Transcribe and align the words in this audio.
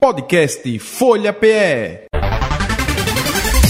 Podcast 0.00 0.78
Folha 0.78 1.32
PE. 1.32 2.06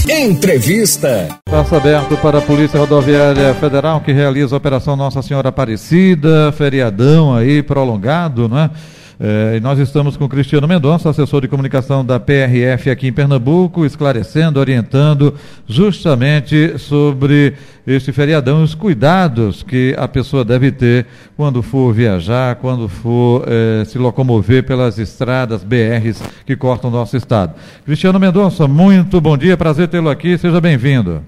Entrevista. 0.07 1.27
Espaço 1.47 1.75
aberto 1.75 2.15
para 2.17 2.37
a 2.37 2.41
Polícia 2.41 2.79
Rodoviária 2.79 3.51
Federal 3.55 3.99
que 3.99 4.11
realiza 4.11 4.55
a 4.55 4.57
Operação 4.57 4.95
Nossa 4.95 5.23
Senhora 5.23 5.49
Aparecida, 5.49 6.51
feriadão 6.51 7.33
aí 7.35 7.63
prolongado, 7.63 8.47
né? 8.47 8.69
É, 9.21 9.57
e 9.57 9.59
nós 9.59 9.77
estamos 9.79 10.15
com 10.15 10.29
Cristiano 10.29 10.65
Mendonça, 10.65 11.09
assessor 11.09 11.41
de 11.41 11.49
comunicação 11.49 12.05
da 12.05 12.17
PRF 12.17 12.89
aqui 12.89 13.07
em 13.07 13.11
Pernambuco, 13.11 13.85
esclarecendo, 13.85 14.61
orientando 14.61 15.35
justamente 15.67 16.77
sobre 16.77 17.53
este 17.85 18.13
feriadão, 18.13 18.63
os 18.63 18.73
cuidados 18.73 19.61
que 19.61 19.93
a 19.97 20.07
pessoa 20.07 20.45
deve 20.45 20.71
ter 20.71 21.05
quando 21.35 21.61
for 21.61 21.93
viajar, 21.93 22.55
quando 22.55 22.87
for 22.87 23.43
é, 23.45 23.83
se 23.83 23.97
locomover 23.97 24.63
pelas 24.63 24.97
estradas 24.97 25.65
BRs 25.65 26.23
que 26.45 26.55
cortam 26.55 26.89
o 26.89 26.93
nosso 26.93 27.17
estado. 27.17 27.55
Cristiano 27.85 28.19
Mendonça, 28.21 28.69
muito 28.69 29.19
bom 29.19 29.35
dia, 29.35 29.57
prazer 29.57 29.89
tê-lo 29.89 30.09
aqui, 30.09 30.37
seja 30.37 30.61
bem-vindo. 30.61 31.21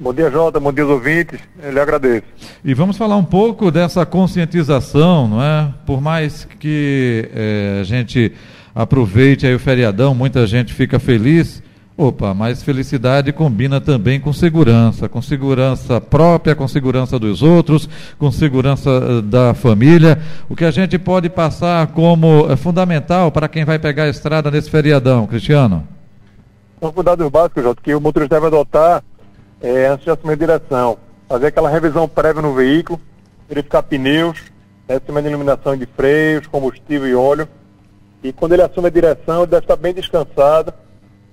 Bom 0.00 0.14
dia, 0.14 0.30
Jota. 0.30 0.58
Bom 0.58 0.72
dia, 0.72 0.86
ouvintes. 0.86 1.38
Eu 1.62 1.72
lhe 1.72 1.78
agradeço. 1.78 2.22
E 2.64 2.72
vamos 2.72 2.96
falar 2.96 3.16
um 3.16 3.24
pouco 3.24 3.70
dessa 3.70 4.06
conscientização, 4.06 5.28
não 5.28 5.42
é? 5.42 5.74
Por 5.84 6.00
mais 6.00 6.48
que 6.58 7.28
é, 7.34 7.78
a 7.82 7.84
gente 7.84 8.32
aproveite 8.74 9.46
aí 9.46 9.54
o 9.54 9.58
feriadão, 9.58 10.14
muita 10.14 10.46
gente 10.46 10.72
fica 10.72 10.98
feliz. 10.98 11.62
Opa, 11.98 12.32
mas 12.32 12.62
felicidade 12.62 13.30
combina 13.30 13.78
também 13.78 14.18
com 14.18 14.32
segurança, 14.32 15.06
com 15.06 15.20
segurança 15.20 16.00
própria, 16.00 16.54
com 16.54 16.66
segurança 16.66 17.18
dos 17.18 17.42
outros, 17.42 17.86
com 18.18 18.32
segurança 18.32 18.88
eh, 18.88 19.20
da 19.20 19.52
família. 19.52 20.18
O 20.48 20.56
que 20.56 20.64
a 20.64 20.70
gente 20.70 20.98
pode 20.98 21.28
passar 21.28 21.88
como 21.88 22.50
é 22.50 22.56
fundamental 22.56 23.30
para 23.30 23.48
quem 23.48 23.66
vai 23.66 23.78
pegar 23.78 24.04
a 24.04 24.08
estrada 24.08 24.50
nesse 24.50 24.70
feriadão, 24.70 25.26
Cristiano? 25.26 25.86
São 26.80 26.90
cuidados 26.90 27.28
básicos, 27.28 27.62
Jota, 27.62 27.82
que 27.82 27.94
o 27.94 28.00
motorista 28.00 28.36
deve 28.36 28.46
adotar 28.46 29.02
é, 29.60 29.86
antes 29.86 30.04
de 30.04 30.10
assumir 30.10 30.32
a 30.32 30.36
direção. 30.36 30.98
Fazer 31.28 31.48
aquela 31.48 31.70
revisão 31.70 32.08
prévia 32.08 32.42
no 32.42 32.54
veículo, 32.54 33.00
verificar 33.48 33.82
pneus, 33.82 34.40
né, 34.88 34.96
sistema 34.96 35.22
de 35.22 35.28
iluminação 35.28 35.76
de 35.76 35.86
freios, 35.86 36.46
combustível 36.46 37.08
e 37.08 37.14
óleo. 37.14 37.48
E 38.22 38.32
quando 38.32 38.52
ele 38.52 38.62
assume 38.62 38.88
a 38.88 38.90
direção, 38.90 39.42
ele 39.42 39.50
deve 39.50 39.64
estar 39.64 39.76
bem 39.76 39.94
descansado, 39.94 40.72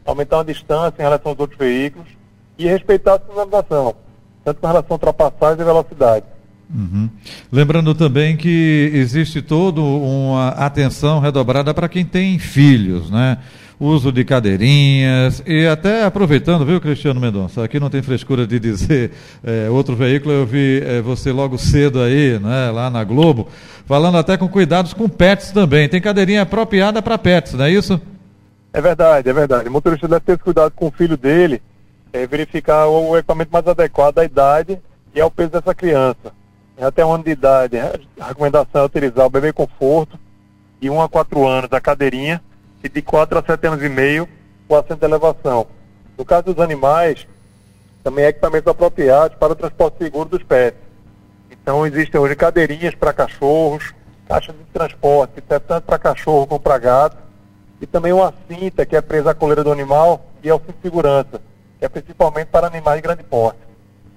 aumentar 0.06 0.42
a 0.42 0.44
distância 0.44 0.96
em 1.00 1.04
relação 1.04 1.32
aos 1.32 1.40
outros 1.40 1.60
veículos 1.60 2.08
e 2.58 2.66
respeitar 2.66 3.16
a 3.16 3.20
sinalização, 3.20 3.96
tanto 4.44 4.62
com 4.62 4.68
relação 4.68 4.88
a 4.92 4.94
ultrapassagem 4.94 5.62
e 5.62 5.66
velocidade. 5.66 6.26
Uhum. 6.74 7.10
Lembrando 7.52 7.96
também 7.96 8.36
que 8.36 8.92
existe 8.94 9.42
toda 9.42 9.80
uma 9.82 10.50
atenção 10.50 11.20
redobrada 11.20 11.74
para 11.74 11.88
quem 11.88 12.06
tem 12.06 12.38
filhos, 12.40 13.10
né? 13.10 13.38
Uso 13.80 14.12
de 14.12 14.26
cadeirinhas 14.26 15.44
e 15.46 15.68
até 15.68 16.04
aproveitando, 16.04 16.66
viu, 16.66 16.82
Cristiano 16.82 17.20
Mendonça? 17.20 17.64
Aqui 17.64 17.80
não 17.80 17.92
tem 17.92 18.02
frescura 18.02 18.48
de 18.48 18.60
dizer 18.60 19.12
é, 19.44 19.70
outro 19.72 19.96
veículo, 19.96 20.34
eu 20.34 20.46
vi 20.48 20.82
é, 20.84 21.00
você 21.00 21.32
logo 21.32 21.60
cedo 21.60 22.02
aí, 22.02 22.40
né, 22.40 22.72
lá 22.72 22.90
na 22.90 23.04
Globo, 23.04 23.48
falando 23.86 24.18
até 24.18 24.36
com 24.36 24.48
cuidados 24.48 24.94
com 24.94 25.08
pets 25.08 25.52
também. 25.52 25.88
Tem 25.88 26.02
cadeirinha 26.02 26.42
apropriada 26.42 27.02
para 27.04 27.20
pets, 27.20 27.54
não 27.54 27.66
é 27.66 27.72
isso? 27.72 28.02
É 28.74 28.82
verdade, 28.82 29.30
é 29.30 29.34
verdade. 29.34 29.70
O 29.70 29.72
motorista 29.72 30.08
deve 30.08 30.22
ter 30.22 30.40
cuidado 30.40 30.72
com 30.72 30.88
o 30.88 30.92
filho 30.92 31.16
dele, 31.16 31.62
é, 32.12 32.26
verificar 32.26 32.88
o 32.88 33.16
equipamento 33.16 33.52
mais 33.52 33.68
adequado 33.68 34.18
à 34.18 34.26
idade 34.26 34.80
e 35.14 35.22
ao 35.22 35.30
peso 35.30 35.52
dessa 35.52 35.76
criança 35.76 36.36
até 36.86 37.04
um 37.04 37.12
ano 37.12 37.24
de 37.24 37.32
idade, 37.32 37.78
a 38.20 38.28
recomendação 38.28 38.82
é 38.82 38.86
utilizar 38.86 39.26
o 39.26 39.30
bebê 39.30 39.52
conforto 39.52 40.20
de 40.80 40.90
1 40.90 41.02
a 41.02 41.10
4 41.10 41.48
anos 41.48 41.74
a 41.74 41.82
cadeirinha 41.82 42.42
e 42.84 42.90
de 42.90 43.02
4 43.02 43.40
a 43.40 43.44
7 43.44 43.68
anos 43.68 43.84
e 43.84 43.90
meio 43.90 44.28
o 44.68 44.76
assento 44.76 45.00
de 45.00 45.06
elevação. 45.06 45.68
No 46.18 46.26
caso 46.26 46.46
dos 46.46 46.60
animais, 46.60 47.28
também 48.04 48.26
é 48.26 48.30
equipamentos 48.30 48.68
apropriados 48.68 49.38
para 49.38 49.54
o 49.54 49.56
transporte 49.56 49.98
seguro 49.98 50.30
dos 50.30 50.44
pets. 50.44 50.80
Então 51.52 51.86
existem 51.86 52.20
hoje 52.20 52.36
cadeirinhas 52.36 52.96
para 52.96 53.14
cachorros, 53.14 53.94
caixas 54.28 54.56
de 54.56 54.64
transporte, 54.66 55.42
tanto 55.42 55.82
para 55.82 56.00
cachorro 56.00 56.48
como 56.48 56.60
para 56.60 56.78
gato, 56.78 57.18
e 57.82 57.86
também 57.86 58.14
uma 58.14 58.34
cinta 58.48 58.86
que 58.86 58.96
é 58.96 59.02
presa 59.02 59.32
à 59.32 59.36
coleira 59.36 59.64
do 59.64 59.72
animal 59.72 60.26
e 60.44 60.50
é 60.50 60.54
o 60.54 60.60
cinto 60.60 60.74
de 60.74 60.82
segurança, 60.82 61.42
que 61.78 61.86
é 61.86 61.90
principalmente 61.90 62.48
para 62.48 62.68
animais 62.68 62.98
de 62.98 63.02
grande 63.02 63.24
porte. 63.24 63.67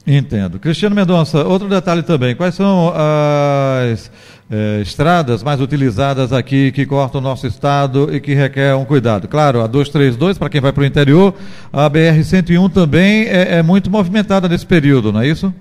Entendo. 0.07 0.59
Cristiano 0.59 0.95
Mendonça, 0.95 1.45
outro 1.45 1.69
detalhe 1.69 2.03
também. 2.03 2.35
Quais 2.35 2.55
são 2.55 2.93
as 2.95 4.11
eh, 4.51 4.81
estradas 4.81 5.43
mais 5.43 5.61
utilizadas 5.61 6.33
aqui 6.33 6.73
que 6.73 6.87
cortam 6.87 7.21
o 7.21 7.25
nosso 7.25 7.47
estado 7.47 8.15
e 8.15 8.19
que 8.19 8.35
requer 8.35 8.75
um 8.75 8.85
cuidado? 8.85 9.29
Claro, 9.29 9.61
a 9.61 9.67
232 9.67 10.39
para 10.39 10.49
quem 10.49 10.61
vai 10.61 10.73
para 10.73 10.83
o 10.83 10.87
interior, 10.87 11.35
a 11.73 11.89
BR-101 11.89 12.73
também 12.73 13.27
é, 13.27 13.59
é, 13.59 13.63
muito 13.63 13.91
movimentada 13.91 14.49
nesse 14.49 14.67
período, 14.67 15.13
não 15.13 15.21
é 15.21 15.29
isso? 15.29 15.53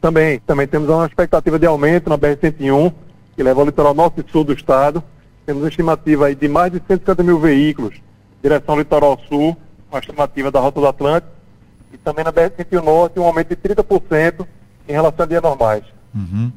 Também, 0.00 0.40
também 0.46 0.66
temos 0.66 0.88
uma 0.88 1.06
expectativa 1.06 1.58
de 1.58 1.66
aumento 1.66 2.08
na 2.08 2.16
BR-101, 2.16 2.92
que 3.36 3.42
leva 3.42 3.60
ao 3.60 3.66
litoral 3.66 3.92
norte 3.92 4.24
e 4.26 4.32
sul 4.32 4.44
do 4.44 4.52
estado. 4.52 5.02
Temos 5.44 5.62
uma 5.62 5.68
estimativa 5.68 6.32
de 6.34 6.48
mais 6.48 6.72
de 6.72 6.80
150 6.86 7.22
mil 7.24 7.40
veículos, 7.40 7.96
direção 8.40 8.78
litoral 8.78 9.18
sul, 9.28 9.56
uma 9.90 9.98
estimativa 9.98 10.50
da 10.50 10.60
Rota 10.60 10.80
do 10.80 10.86
Atlântico 10.86 11.39
e 11.92 11.98
também 11.98 12.24
na 12.24 12.32
BR-101 12.32 12.82
Norte 12.82 13.18
um 13.18 13.24
aumento 13.24 13.48
de 13.48 13.56
30% 13.56 14.46
em 14.88 14.92
relação 14.92 15.24
a 15.24 15.28
dias 15.28 15.42
normais. 15.42 15.84
Uhum. 16.14 16.50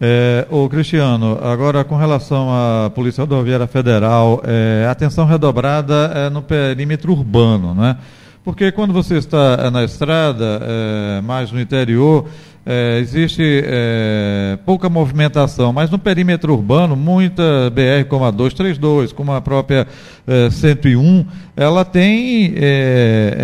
É, 0.00 0.46
ô 0.50 0.68
Cristiano, 0.68 1.38
agora 1.42 1.82
com 1.82 1.96
relação 1.96 2.48
à 2.50 2.90
Polícia 2.90 3.22
Rodoviária 3.22 3.66
Federal, 3.66 4.42
é, 4.44 4.86
atenção 4.90 5.24
redobrada 5.24 6.12
é 6.14 6.30
no 6.30 6.42
perímetro 6.42 7.12
urbano, 7.12 7.74
né? 7.74 7.96
Porque 8.46 8.70
quando 8.70 8.92
você 8.92 9.16
está 9.16 9.58
é, 9.60 9.70
na 9.70 9.82
estrada, 9.82 10.60
é, 10.62 11.20
mais 11.20 11.50
no 11.50 11.60
interior, 11.60 12.28
é, 12.64 13.00
existe 13.00 13.42
é, 13.42 14.56
pouca 14.64 14.88
movimentação, 14.88 15.72
mas 15.72 15.90
no 15.90 15.98
perímetro 15.98 16.52
urbano, 16.52 16.94
muita 16.94 17.42
BR 17.70 18.08
como 18.08 18.24
a 18.24 18.30
232, 18.30 19.12
como 19.12 19.32
a 19.32 19.40
própria 19.40 19.88
é, 20.28 20.48
101, 20.48 21.26
ela 21.56 21.84
tem 21.84 22.54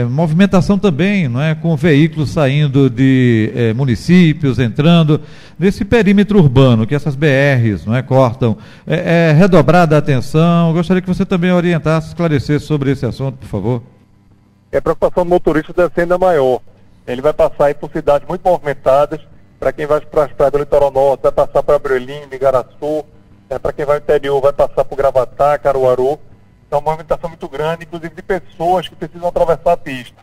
movimentação 0.09 0.79
também, 0.79 1.27
não 1.27 1.43
é? 1.43 1.57
com 1.57 1.75
veículos 1.75 2.31
saindo 2.31 2.89
de 2.89 3.51
municípios, 3.75 4.61
entrando 4.61 5.21
nesse 5.59 5.85
perímetro 5.85 6.39
urbano, 6.39 6.87
que 6.87 6.95
essas 6.95 7.17
BRs 7.17 7.85
não 7.87 7.97
é, 7.97 8.03
cortam. 8.03 8.57
É, 8.87 9.31
é 9.31 9.33
redobrada 9.33 9.97
a 9.97 9.99
atenção. 9.99 10.73
Gostaria 10.73 11.03
que 11.03 11.09
você 11.09 11.27
também 11.27 11.51
orientasse, 11.51 12.09
esclarecesse 12.09 12.67
sobre 12.67 12.93
esse 12.93 13.05
assunto, 13.05 13.39
por 13.39 13.49
favor. 13.49 13.83
É 14.73 14.79
a 14.79 14.83
preocupação 14.83 15.25
do 15.25 15.31
motorista 15.31 15.73
deve 15.73 15.95
ser 15.95 16.01
ainda 16.01 16.19
maior 16.19 16.61
ele 17.07 17.21
vai 17.21 17.33
passar 17.33 17.67
aí 17.67 17.75
por 17.75 17.91
cidades 17.91 18.27
muito 18.29 18.43
movimentadas. 18.45 19.21
Para 19.59 19.73
quem 19.73 19.87
vai 19.87 20.01
para 20.01 20.25
as 20.25 20.33
praias 20.33 20.53
do 20.53 20.59
litoral 20.59 20.91
norte, 20.91 21.23
vai 21.23 21.33
passar 21.33 21.63
para 21.63 21.79
Brelim, 21.79 22.23
Igaraçu. 22.33 23.05
É, 23.49 23.59
para 23.59 23.73
quem 23.73 23.85
vai 23.85 23.97
ao 23.97 24.03
interior, 24.03 24.41
vai 24.41 24.53
passar 24.53 24.85
por 24.85 24.97
Gravatá, 24.97 25.59
Caruaru. 25.59 26.19
Então, 26.67 26.79
uma 26.79 26.93
movimentação 26.93 27.29
muito 27.29 27.49
grande, 27.49 27.85
inclusive 27.85 28.15
de 28.15 28.23
pessoas 28.23 28.89
que 28.89 28.97
precisam 28.97 29.29
atravessar 29.29 29.73
a 29.73 29.77
pista. 29.77 30.17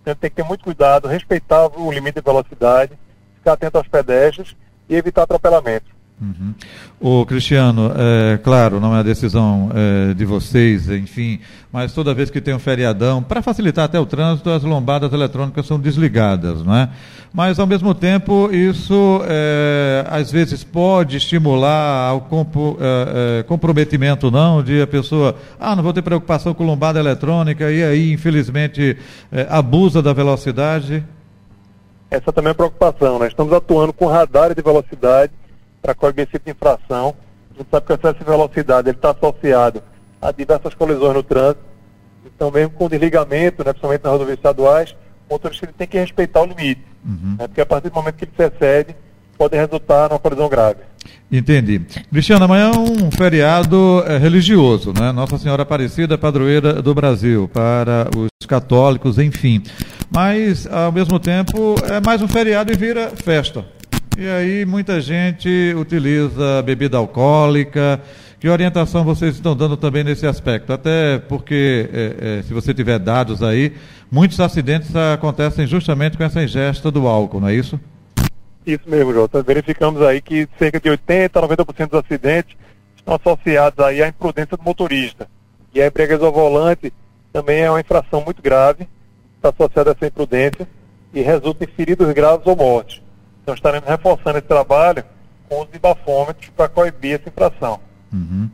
Então, 0.00 0.14
tem 0.14 0.30
que 0.30 0.36
ter 0.36 0.42
muito 0.42 0.64
cuidado, 0.64 1.06
respeitar 1.06 1.66
o 1.78 1.92
limite 1.92 2.14
de 2.14 2.24
velocidade, 2.24 2.98
ficar 3.36 3.52
atento 3.52 3.78
aos 3.78 3.88
pedestres 3.88 4.56
e 4.88 4.96
evitar 4.96 5.22
atropelamentos. 5.22 5.90
Uhum. 6.20 6.54
O 7.00 7.26
Cristiano, 7.26 7.90
é, 7.96 8.38
claro, 8.38 8.78
não 8.78 8.94
é 8.94 9.00
a 9.00 9.02
decisão 9.02 9.70
é, 9.74 10.14
de 10.14 10.24
vocês, 10.24 10.88
enfim, 10.88 11.40
mas 11.72 11.92
toda 11.92 12.14
vez 12.14 12.30
que 12.30 12.40
tem 12.40 12.54
um 12.54 12.60
feriadão, 12.60 13.20
para 13.20 13.42
facilitar 13.42 13.86
até 13.86 13.98
o 13.98 14.06
trânsito, 14.06 14.48
as 14.48 14.62
lombadas 14.62 15.12
eletrônicas 15.12 15.66
são 15.66 15.80
desligadas, 15.80 16.62
não 16.62 16.76
é? 16.76 16.88
Mas 17.34 17.58
ao 17.58 17.66
mesmo 17.66 17.92
tempo, 17.92 18.48
isso 18.52 19.20
é, 19.24 20.06
às 20.08 20.30
vezes 20.30 20.62
pode 20.62 21.16
estimular 21.16 22.10
ao 22.10 22.20
compo, 22.20 22.76
é, 22.80 23.40
é, 23.40 23.42
comprometimento, 23.42 24.30
não, 24.30 24.62
de 24.62 24.80
a 24.80 24.86
pessoa, 24.86 25.34
ah, 25.58 25.74
não 25.74 25.82
vou 25.82 25.92
ter 25.92 26.02
preocupação 26.02 26.54
com 26.54 26.64
lombada 26.64 27.00
eletrônica, 27.00 27.68
e 27.68 27.82
aí, 27.82 28.12
infelizmente, 28.12 28.96
é, 29.32 29.46
abusa 29.50 30.00
da 30.00 30.12
velocidade. 30.12 31.04
Essa 32.08 32.32
também 32.32 32.52
é 32.52 32.54
preocupação, 32.54 33.14
nós 33.14 33.20
né? 33.22 33.26
estamos 33.28 33.52
atuando 33.52 33.92
com 33.92 34.06
radar 34.06 34.54
de 34.54 34.62
velocidade 34.62 35.32
para 35.82 35.94
coibir 35.94 36.22
esse 36.22 36.32
tipo 36.32 36.44
de 36.46 36.52
infração. 36.52 37.14
A 37.54 37.58
gente 37.58 37.68
sabe 37.70 37.86
que 37.86 37.92
o 37.92 37.96
excesso 37.96 38.18
de 38.18 38.24
velocidade 38.24 38.90
está 38.90 39.10
associado 39.10 39.82
a 40.20 40.30
diversas 40.30 40.72
colisões 40.74 41.14
no 41.14 41.22
trânsito. 41.22 41.60
Então, 42.24 42.50
mesmo 42.50 42.70
com 42.70 42.88
desligamento, 42.88 43.64
né, 43.64 43.72
principalmente 43.72 44.04
nas 44.04 44.12
rodovias 44.12 44.38
estaduais, 44.38 44.94
o 45.28 45.34
motorista 45.34 45.66
ele 45.66 45.74
tem 45.76 45.88
que 45.88 45.98
respeitar 45.98 46.40
o 46.40 46.46
limite. 46.46 46.84
Uhum. 47.04 47.36
Né, 47.38 47.48
porque 47.48 47.60
a 47.60 47.66
partir 47.66 47.90
do 47.90 47.94
momento 47.94 48.14
que 48.14 48.24
ele 48.24 48.32
se 48.36 48.44
excede, 48.44 48.96
pode 49.36 49.56
resultar 49.56 50.08
numa 50.08 50.20
colisão 50.20 50.48
grave. 50.48 50.80
Entendi. 51.30 51.80
Cristiano, 52.10 52.44
amanhã 52.44 52.70
é 52.72 52.78
um 52.78 53.10
feriado 53.10 54.04
é, 54.06 54.18
religioso, 54.18 54.92
né? 54.92 55.10
Nossa 55.10 55.36
Senhora 55.38 55.62
Aparecida, 55.62 56.16
padroeira 56.16 56.80
do 56.80 56.94
Brasil, 56.94 57.50
para 57.52 58.08
os 58.16 58.46
católicos, 58.46 59.18
enfim. 59.18 59.62
Mas, 60.10 60.66
ao 60.66 60.92
mesmo 60.92 61.18
tempo, 61.18 61.74
é 61.90 62.00
mais 62.00 62.22
um 62.22 62.28
feriado 62.28 62.70
e 62.72 62.76
vira 62.76 63.10
festa. 63.10 63.64
E 64.18 64.28
aí 64.28 64.66
muita 64.66 65.00
gente 65.00 65.74
utiliza 65.76 66.62
bebida 66.62 66.98
alcoólica, 66.98 68.00
Que 68.38 68.48
orientação 68.48 69.04
vocês 69.04 69.36
estão 69.36 69.56
dando 69.56 69.76
também 69.76 70.02
nesse 70.02 70.26
aspecto? 70.26 70.72
Até 70.72 71.18
porque, 71.20 71.88
é, 71.92 72.38
é, 72.38 72.42
se 72.42 72.52
você 72.52 72.74
tiver 72.74 72.98
dados 72.98 73.40
aí, 73.40 73.72
muitos 74.10 74.40
acidentes 74.40 74.94
acontecem 74.96 75.64
justamente 75.66 76.16
com 76.16 76.24
essa 76.24 76.42
ingesta 76.42 76.90
do 76.90 77.06
álcool, 77.06 77.40
não 77.40 77.48
é 77.48 77.54
isso? 77.54 77.78
Isso 78.66 78.82
mesmo, 78.86 79.12
Jota. 79.12 79.42
Verificamos 79.42 80.02
aí 80.02 80.20
que 80.20 80.48
cerca 80.58 80.80
de 80.80 80.90
80% 80.90 81.30
a 81.36 81.64
90% 81.64 81.88
dos 81.88 82.00
acidentes 82.00 82.56
estão 82.96 83.14
associados 83.14 83.84
aí 83.84 84.02
à 84.02 84.08
imprudência 84.08 84.56
do 84.56 84.62
motorista. 84.62 85.28
E 85.74 85.80
a 85.80 85.86
embriaguez 85.86 86.20
ao 86.20 86.32
volante 86.32 86.92
também 87.32 87.60
é 87.60 87.70
uma 87.70 87.80
infração 87.80 88.22
muito 88.24 88.42
grave, 88.42 88.88
está 89.36 89.50
associada 89.50 89.90
a 89.90 89.92
essa 89.92 90.06
imprudência 90.06 90.68
e 91.14 91.22
resulta 91.22 91.64
em 91.64 91.68
feridos 91.68 92.12
graves 92.12 92.46
ou 92.46 92.56
mortes. 92.56 93.00
Então 93.42 93.54
estaremos 93.54 93.88
reforçando 93.88 94.38
esse 94.38 94.46
trabalho 94.46 95.04
com 95.48 95.62
os 95.62 95.68
bafômetros 95.80 96.50
para 96.56 96.68
coibir 96.68 97.20
essa 97.20 97.28
infração. 97.28 97.80
Uhum. 98.12 98.48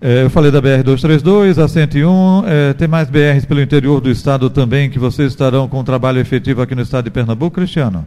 É, 0.00 0.24
eu 0.24 0.30
falei 0.30 0.50
da 0.50 0.60
BR-232, 0.60 1.62
a 1.62 1.68
101, 1.68 2.44
é, 2.46 2.74
tem 2.74 2.86
mais 2.86 3.08
BRs 3.08 3.46
pelo 3.46 3.62
interior 3.62 4.00
do 4.00 4.10
estado 4.10 4.50
também 4.50 4.90
que 4.90 4.98
vocês 4.98 5.32
estarão 5.32 5.68
com 5.68 5.80
um 5.80 5.84
trabalho 5.84 6.20
efetivo 6.20 6.60
aqui 6.60 6.74
no 6.74 6.82
estado 6.82 7.04
de 7.04 7.10
Pernambuco, 7.10 7.56
Cristiano? 7.56 8.06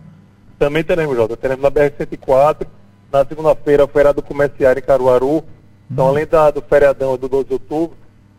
Também 0.60 0.84
teremos, 0.84 1.16
Jota. 1.16 1.36
Teremos 1.36 1.64
na 1.64 1.72
BR-104, 1.72 2.68
na 3.12 3.26
segunda-feira, 3.26 3.86
o 3.86 3.88
feriado 3.88 4.22
comercial 4.22 4.74
em 4.78 4.82
Caruaru. 4.82 5.44
Então, 5.90 6.06
uhum. 6.06 6.12
além 6.12 6.28
da, 6.28 6.52
do 6.52 6.62
feriadão 6.62 7.18
do 7.18 7.28
12 7.28 7.46
de 7.46 7.54
outubro, 7.54 7.98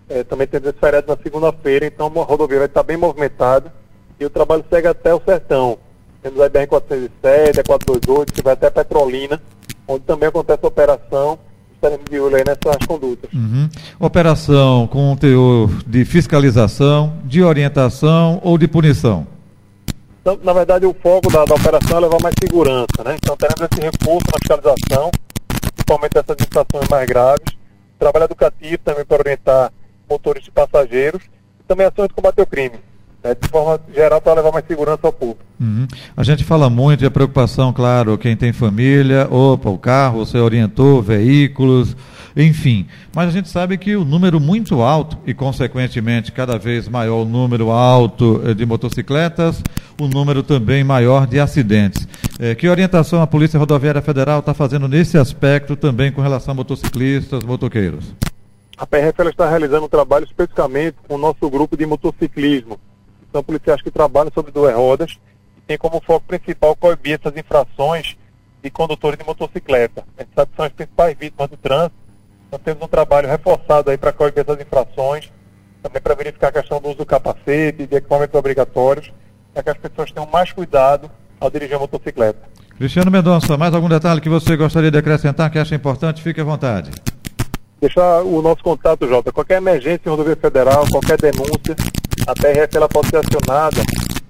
é, 0.08 0.22
também 0.22 0.46
temos 0.46 0.68
esse 0.68 0.78
feriado 0.78 1.06
na 1.08 1.16
segunda-feira, 1.20 1.86
então 1.86 2.06
a 2.16 2.24
rodovia 2.24 2.58
vai 2.58 2.66
estar 2.66 2.82
bem 2.82 2.96
movimentada 2.96 3.72
e 4.18 4.24
o 4.24 4.30
trabalho 4.30 4.64
segue 4.70 4.86
até 4.86 5.12
o 5.14 5.20
sertão. 5.24 5.78
Temos 6.22 6.40
a 6.40 6.50
BR-407, 6.50 7.58
a 7.58 7.64
428, 7.64 8.32
que 8.32 8.42
vai 8.42 8.52
até 8.52 8.68
Petrolina, 8.68 9.40
onde 9.88 10.04
também 10.04 10.28
acontece 10.28 10.60
a 10.62 10.68
operação. 10.68 11.38
Estaremos 11.74 12.04
de 12.10 12.20
olho 12.20 12.36
aí 12.36 12.44
nessas 12.46 12.86
condutas. 12.86 13.32
Uhum. 13.32 13.70
Operação 13.98 14.86
com 14.86 15.16
teor 15.16 15.70
de 15.86 16.04
fiscalização, 16.04 17.14
de 17.24 17.42
orientação 17.42 18.38
ou 18.44 18.58
de 18.58 18.68
punição? 18.68 19.26
Então, 20.20 20.38
na 20.44 20.52
verdade, 20.52 20.84
o 20.84 20.92
foco 20.92 21.32
da, 21.32 21.46
da 21.46 21.54
operação 21.54 21.96
é 21.96 22.00
levar 22.00 22.20
mais 22.22 22.34
segurança, 22.38 23.02
né? 23.02 23.16
Então, 23.16 23.34
teremos 23.34 23.62
esse 23.62 23.80
reforço 23.80 24.26
na 24.30 24.38
fiscalização, 24.38 25.10
principalmente 25.74 26.12
dessas 26.12 26.36
infrações 26.38 26.88
mais 26.90 27.06
graves. 27.08 27.56
Trabalho 27.98 28.26
educativo 28.26 28.78
também 28.84 29.06
para 29.06 29.18
orientar 29.18 29.72
motores 30.08 30.46
e 30.46 30.50
passageiros. 30.50 31.22
E 31.60 31.62
também 31.66 31.86
ações 31.86 32.08
de 32.08 32.14
combater 32.14 32.42
o 32.42 32.46
crime 32.46 32.89
né, 33.22 33.34
de 33.40 33.48
forma 33.48 33.80
geral 33.94 34.20
para 34.20 34.34
levar 34.34 34.52
mais 34.52 34.64
segurança 34.66 35.00
ao 35.02 35.12
público. 35.12 35.40
Uhum. 35.60 35.86
A 36.16 36.22
gente 36.22 36.42
fala 36.42 36.70
muito 36.70 37.00
de 37.00 37.06
a 37.06 37.10
preocupação, 37.10 37.72
claro, 37.72 38.16
quem 38.16 38.36
tem 38.36 38.52
família, 38.52 39.28
opa, 39.30 39.68
o 39.68 39.78
carro, 39.78 40.24
você 40.24 40.38
orientou, 40.38 41.02
veículos, 41.02 41.96
enfim. 42.36 42.86
Mas 43.14 43.28
a 43.28 43.30
gente 43.30 43.48
sabe 43.48 43.76
que 43.76 43.96
o 43.96 44.04
número 44.04 44.40
muito 44.40 44.80
alto 44.80 45.18
e, 45.26 45.34
consequentemente, 45.34 46.32
cada 46.32 46.58
vez 46.58 46.88
maior 46.88 47.22
o 47.22 47.24
número 47.24 47.70
alto 47.70 48.40
eh, 48.44 48.54
de 48.54 48.64
motocicletas, 48.64 49.62
o 50.00 50.06
número 50.06 50.42
também 50.42 50.82
maior 50.82 51.26
de 51.26 51.38
acidentes. 51.38 52.06
É, 52.38 52.54
que 52.54 52.68
orientação 52.68 53.20
a 53.20 53.26
Polícia 53.26 53.58
Rodoviária 53.58 54.00
Federal 54.00 54.40
está 54.40 54.54
fazendo 54.54 54.88
nesse 54.88 55.18
aspecto 55.18 55.76
também 55.76 56.10
com 56.10 56.22
relação 56.22 56.52
a 56.52 56.54
motociclistas, 56.54 57.42
motoqueiros? 57.44 58.14
A 58.78 58.86
PRF 58.86 59.28
está 59.28 59.46
realizando 59.46 59.84
um 59.84 59.88
trabalho 59.88 60.24
especificamente 60.24 60.96
com 61.06 61.16
o 61.16 61.18
nosso 61.18 61.50
grupo 61.50 61.76
de 61.76 61.84
motociclismo 61.84 62.78
são 63.32 63.42
policiais 63.42 63.82
que 63.82 63.90
trabalham 63.90 64.30
sobre 64.34 64.52
duas 64.52 64.74
rodas 64.74 65.18
e 65.56 65.60
tem 65.62 65.78
como 65.78 66.00
foco 66.00 66.26
principal 66.26 66.74
coibir 66.76 67.18
essas 67.20 67.36
infrações 67.36 68.16
de 68.62 68.70
condutores 68.70 69.18
de 69.18 69.24
motocicleta. 69.24 70.04
A 70.16 70.22
gente 70.22 70.32
sabe 70.34 70.50
que 70.50 70.56
são 70.56 70.66
as 70.66 70.72
principais 70.72 71.16
vítimas 71.18 71.48
do 71.48 71.56
trânsito, 71.56 71.94
então 72.48 72.58
temos 72.58 72.82
um 72.82 72.88
trabalho 72.88 73.28
reforçado 73.28 73.90
aí 73.90 73.96
para 73.96 74.12
coibir 74.12 74.42
essas 74.42 74.60
infrações, 74.60 75.32
também 75.82 76.02
para 76.02 76.14
verificar 76.14 76.48
a 76.48 76.52
questão 76.52 76.80
do 76.80 76.88
uso 76.88 76.98
do 76.98 77.06
capacete, 77.06 77.86
de 77.86 77.96
equipamentos 77.96 78.34
obrigatórios, 78.34 79.12
para 79.54 79.62
que 79.62 79.70
as 79.70 79.78
pessoas 79.78 80.12
tenham 80.12 80.28
mais 80.30 80.52
cuidado 80.52 81.10
ao 81.38 81.50
dirigir 81.50 81.76
a 81.76 81.78
motocicleta. 81.78 82.38
Cristiano 82.76 83.10
Mendonça, 83.10 83.56
mais 83.56 83.74
algum 83.74 83.88
detalhe 83.88 84.20
que 84.20 84.28
você 84.28 84.56
gostaria 84.56 84.90
de 84.90 84.98
acrescentar 84.98 85.50
que 85.50 85.58
acha 85.58 85.74
importante? 85.74 86.22
Fique 86.22 86.40
à 86.40 86.44
vontade. 86.44 86.90
Deixar 87.80 88.22
o 88.22 88.42
nosso 88.42 88.62
contato, 88.62 89.08
Jota. 89.08 89.32
Qualquer 89.32 89.56
emergência 89.56 90.02
em 90.04 90.10
rodovia 90.10 90.36
federal, 90.36 90.86
qualquer 90.90 91.18
denúncia, 91.18 91.74
a 92.26 92.34
PRF 92.34 92.76
ela 92.76 92.88
pode 92.88 93.08
ser 93.08 93.16
acionada 93.16 93.82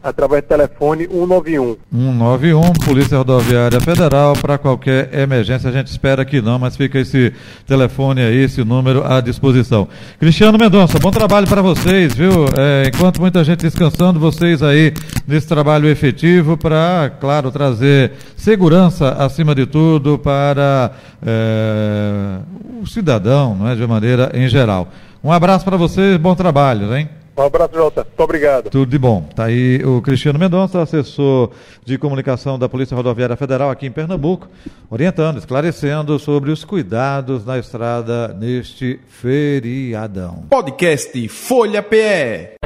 através 0.03 0.43
do 0.43 0.47
telefone 0.47 1.07
191. 1.07 1.77
191, 1.93 2.73
Polícia 2.85 3.19
Rodoviária 3.19 3.81
Federal, 3.81 4.33
para 4.35 4.57
qualquer 4.57 5.13
emergência. 5.19 5.69
A 5.69 5.73
gente 5.73 5.89
espera 5.89 6.25
que 6.25 6.41
não, 6.41 6.59
mas 6.59 6.77
fica 6.77 6.99
esse 6.99 7.33
telefone 7.67 8.23
aí, 8.23 8.45
esse 8.45 8.65
número 8.65 9.05
à 9.05 9.21
disposição. 9.21 9.89
Cristiano 10.19 10.59
Mendonça, 10.59 10.99
bom 10.99 11.11
trabalho 11.11 11.47
para 11.47 11.61
vocês, 11.61 12.15
viu? 12.15 12.47
É, 12.57 12.85
enquanto 12.89 13.21
muita 13.21 13.45
gente 13.45 13.61
descansando, 13.61 14.19
vocês 14.19 14.63
aí 14.63 14.95
nesse 15.27 15.47
trabalho 15.47 15.89
efetivo 15.89 16.57
para, 16.57 17.13
claro, 17.21 17.51
trazer 17.51 18.13
segurança 18.37 19.11
acima 19.13 19.55
de 19.55 19.67
tudo 19.67 20.19
para 20.19 20.93
é, 21.25 22.39
o 22.83 22.87
cidadão, 22.87 23.55
não 23.55 23.69
é, 23.69 23.77
de 23.77 23.87
maneira 23.87 24.31
em 24.33 24.49
geral. 24.49 24.89
Um 25.23 25.31
abraço 25.31 25.67
para 25.67 25.77
vocês, 25.77 26.17
bom 26.17 26.35
trabalho, 26.35 26.97
hein? 26.97 27.20
Um 27.41 27.47
abraço, 27.47 27.75
Jota. 27.75 28.05
Muito 28.05 28.21
obrigado. 28.21 28.71
Tudo 28.71 28.91
de 28.91 28.99
bom. 28.99 29.27
Está 29.31 29.45
aí 29.45 29.83
o 29.85 30.03
Cristiano 30.03 30.39
Mendonça, 30.39 30.83
assessor 30.83 31.51
de 31.85 31.97
comunicação 31.97 32.59
da 32.59 32.69
Polícia 32.69 32.95
Rodoviária 32.95 33.37
Federal 33.37 33.71
aqui 33.71 33.87
em 33.87 33.91
Pernambuco, 33.91 34.47
orientando, 34.91 35.39
esclarecendo 35.39 36.19
sobre 36.19 36.51
os 36.51 36.65
cuidados 36.65 37.47
na 37.47 37.59
estrada 37.59 38.29
neste 38.29 39.01
feriadão. 39.09 40.45
Podcast 40.51 41.29
Folha 41.29 41.83
PE. 41.83 42.57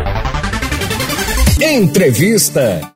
Entrevista. 1.62 2.94